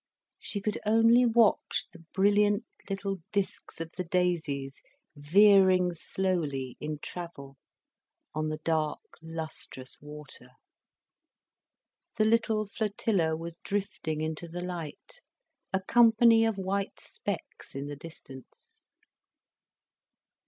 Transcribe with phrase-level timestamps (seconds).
[0.39, 4.81] She could only watch the brilliant little discs of the daisies
[5.15, 7.55] veering slowly in travel
[8.33, 10.49] on the dark, lustrous water.
[12.17, 15.21] The little flotilla was drifting into the light,
[15.71, 18.81] a company of white specks in the distance.